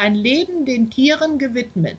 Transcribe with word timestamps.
Ein 0.00 0.14
Leben 0.14 0.64
den 0.64 0.88
Tieren 0.88 1.38
gewidmet. 1.38 1.98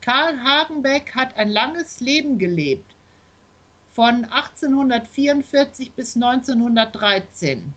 Karl 0.00 0.42
Hagenbeck 0.42 1.14
hat 1.14 1.36
ein 1.36 1.50
langes 1.50 2.00
Leben 2.00 2.38
gelebt, 2.38 2.90
von 3.92 4.24
1844 4.24 5.92
bis 5.92 6.16
1913. 6.16 7.74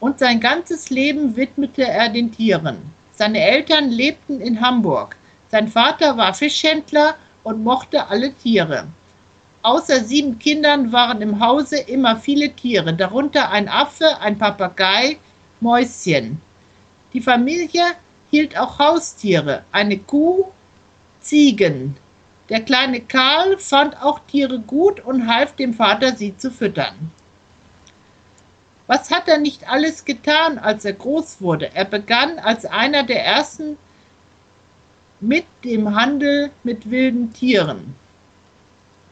Und 0.00 0.18
sein 0.18 0.40
ganzes 0.40 0.90
Leben 0.90 1.36
widmete 1.36 1.84
er 1.86 2.08
den 2.08 2.32
Tieren. 2.32 2.78
Seine 3.14 3.40
Eltern 3.42 3.90
lebten 3.90 4.40
in 4.40 4.60
Hamburg. 4.60 5.16
Sein 5.52 5.68
Vater 5.68 6.16
war 6.16 6.34
Fischhändler 6.34 7.14
und 7.44 7.62
mochte 7.62 8.08
alle 8.08 8.32
Tiere. 8.32 8.88
Außer 9.62 10.02
sieben 10.02 10.36
Kindern 10.40 10.90
waren 10.90 11.22
im 11.22 11.38
Hause 11.38 11.78
immer 11.78 12.16
viele 12.16 12.50
Tiere, 12.50 12.92
darunter 12.92 13.52
ein 13.52 13.68
Affe, 13.68 14.20
ein 14.20 14.36
Papagei, 14.36 15.16
Mäuschen. 15.60 16.40
Die 17.12 17.20
Familie 17.20 17.94
hielt 18.30 18.58
auch 18.58 18.78
Haustiere, 18.78 19.64
eine 19.72 19.98
Kuh, 19.98 20.46
Ziegen. 21.20 21.96
Der 22.48 22.60
kleine 22.62 23.00
Karl 23.00 23.58
fand 23.58 24.00
auch 24.00 24.20
Tiere 24.28 24.60
gut 24.60 25.00
und 25.00 25.26
half 25.26 25.56
dem 25.56 25.74
Vater, 25.74 26.14
sie 26.14 26.36
zu 26.36 26.50
füttern. 26.50 27.10
Was 28.86 29.10
hat 29.10 29.26
er 29.26 29.38
nicht 29.38 29.68
alles 29.68 30.04
getan, 30.04 30.58
als 30.58 30.84
er 30.84 30.92
groß 30.92 31.40
wurde? 31.40 31.74
Er 31.74 31.84
begann 31.84 32.38
als 32.38 32.64
einer 32.64 33.02
der 33.02 33.24
ersten 33.24 33.76
mit 35.20 35.46
dem 35.64 35.94
Handel 35.96 36.52
mit 36.62 36.88
wilden 36.88 37.32
Tieren. 37.32 37.96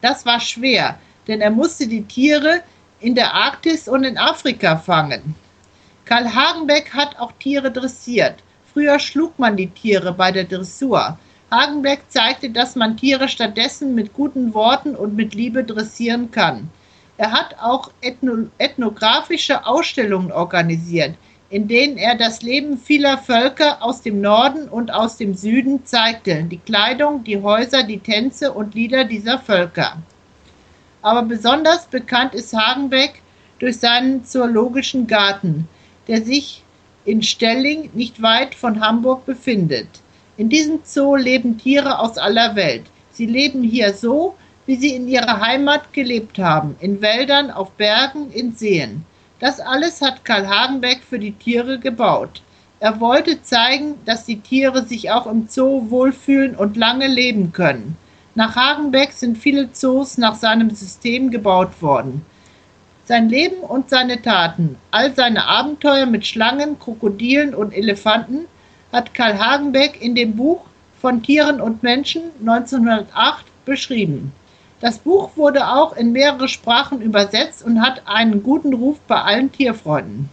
Das 0.01 0.25
war 0.25 0.39
schwer, 0.39 0.97
denn 1.27 1.41
er 1.41 1.51
musste 1.51 1.87
die 1.87 2.03
Tiere 2.03 2.61
in 2.99 3.15
der 3.15 3.33
Arktis 3.33 3.87
und 3.87 4.03
in 4.03 4.17
Afrika 4.17 4.77
fangen. 4.77 5.35
Karl 6.05 6.33
Hagenbeck 6.33 6.93
hat 6.93 7.17
auch 7.19 7.31
Tiere 7.39 7.71
dressiert. 7.71 8.35
Früher 8.75 8.99
schlug 8.99 9.39
man 9.39 9.55
die 9.55 9.69
Tiere 9.69 10.11
bei 10.11 10.33
der 10.33 10.43
Dressur. 10.43 11.17
Hagenbeck 11.49 12.01
zeigte, 12.09 12.49
dass 12.49 12.75
man 12.75 12.97
Tiere 12.97 13.29
stattdessen 13.29 13.95
mit 13.95 14.11
guten 14.11 14.53
Worten 14.53 14.97
und 14.97 15.15
mit 15.15 15.33
Liebe 15.33 15.63
dressieren 15.63 16.29
kann. 16.29 16.69
Er 17.15 17.31
hat 17.31 17.55
auch 17.61 17.89
ethno 18.01 18.47
ethnografische 18.57 19.65
Ausstellungen 19.65 20.29
organisiert, 20.29 21.15
in 21.49 21.69
denen 21.69 21.95
er 21.95 22.15
das 22.15 22.41
Leben 22.41 22.77
vieler 22.77 23.17
Völker 23.17 23.81
aus 23.81 24.01
dem 24.01 24.19
Norden 24.19 24.67
und 24.67 24.93
aus 24.93 25.15
dem 25.15 25.35
Süden 25.35 25.85
zeigte, 25.85 26.43
die 26.43 26.57
Kleidung, 26.57 27.23
die 27.23 27.41
Häuser, 27.41 27.83
die 27.83 27.99
Tänze 27.99 28.51
und 28.51 28.75
Lieder 28.75 29.05
dieser 29.05 29.39
Völker. 29.39 29.99
Aber 31.01 31.21
besonders 31.21 31.85
bekannt 31.85 32.33
ist 32.33 32.53
Hagenbeck 32.53 33.21
durch 33.57 33.77
seinen 33.79 34.25
zoologischen 34.25 35.07
Garten, 35.07 35.69
der 36.09 36.21
sich 36.21 36.64
in 37.05 37.21
Stelling 37.21 37.91
nicht 37.93 38.21
weit 38.21 38.55
von 38.55 38.81
Hamburg 38.81 39.25
befindet. 39.25 39.87
In 40.37 40.49
diesem 40.49 40.79
Zoo 40.83 41.15
leben 41.15 41.57
Tiere 41.57 41.99
aus 41.99 42.17
aller 42.17 42.55
Welt. 42.55 42.83
Sie 43.11 43.25
leben 43.25 43.63
hier 43.63 43.93
so, 43.93 44.35
wie 44.65 44.75
sie 44.75 44.95
in 44.95 45.07
ihrer 45.07 45.39
Heimat 45.39 45.93
gelebt 45.93 46.39
haben, 46.39 46.75
in 46.79 47.01
Wäldern, 47.01 47.51
auf 47.51 47.71
Bergen, 47.71 48.31
in 48.31 48.53
Seen. 48.53 49.05
Das 49.39 49.59
alles 49.59 50.01
hat 50.01 50.25
Karl 50.25 50.47
Hagenbeck 50.47 51.01
für 51.07 51.19
die 51.19 51.33
Tiere 51.33 51.79
gebaut. 51.79 52.41
Er 52.79 52.99
wollte 52.99 53.41
zeigen, 53.41 53.95
dass 54.05 54.25
die 54.25 54.41
Tiere 54.41 54.85
sich 54.85 55.11
auch 55.11 55.27
im 55.27 55.47
Zoo 55.47 55.89
wohlfühlen 55.89 56.55
und 56.55 56.75
lange 56.75 57.07
leben 57.07 57.51
können. 57.53 57.95
Nach 58.33 58.55
Hagenbeck 58.55 59.13
sind 59.13 59.37
viele 59.37 59.71
Zoos 59.71 60.17
nach 60.17 60.35
seinem 60.35 60.69
System 60.71 61.31
gebaut 61.31 61.81
worden. 61.81 62.25
Sein 63.07 63.29
Leben 63.29 63.57
und 63.57 63.91
seine 63.91 64.19
Taten, 64.19 64.77
all 64.89 65.13
seine 65.13 65.45
Abenteuer 65.45 66.07
mit 66.07 66.25
Schlangen, 66.25 66.79
Krokodilen 66.79 67.53
und 67.53 67.71
Elefanten 67.71 68.47
hat 68.91 69.13
Karl 69.13 69.37
Hagenbeck 69.37 70.01
in 70.01 70.15
dem 70.15 70.35
Buch 70.35 70.65
von 70.99 71.21
Tieren 71.21 71.61
und 71.61 71.83
Menschen 71.83 72.23
1908 72.39 73.45
beschrieben. 73.63 74.33
Das 74.79 74.97
Buch 74.97 75.37
wurde 75.37 75.67
auch 75.67 75.95
in 75.95 76.13
mehrere 76.13 76.47
Sprachen 76.47 76.99
übersetzt 76.99 77.63
und 77.63 77.79
hat 77.79 78.01
einen 78.07 78.41
guten 78.41 78.73
Ruf 78.73 78.97
bei 79.07 79.21
allen 79.21 79.51
Tierfreunden. 79.51 80.31